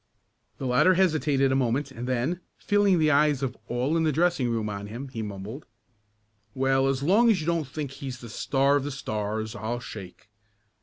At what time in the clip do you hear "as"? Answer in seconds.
6.87-7.03, 7.29-7.39